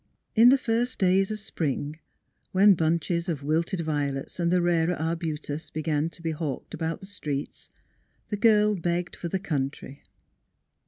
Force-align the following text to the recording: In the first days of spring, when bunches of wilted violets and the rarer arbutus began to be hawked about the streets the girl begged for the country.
In 0.33 0.49
the 0.49 0.57
first 0.57 0.97
days 0.97 1.29
of 1.29 1.39
spring, 1.39 1.99
when 2.53 2.73
bunches 2.73 3.29
of 3.29 3.43
wilted 3.43 3.81
violets 3.81 4.39
and 4.39 4.51
the 4.51 4.59
rarer 4.59 4.95
arbutus 4.95 5.69
began 5.69 6.09
to 6.09 6.23
be 6.23 6.31
hawked 6.31 6.73
about 6.73 7.01
the 7.01 7.05
streets 7.05 7.69
the 8.29 8.35
girl 8.37 8.75
begged 8.75 9.15
for 9.15 9.27
the 9.27 9.37
country. 9.37 10.01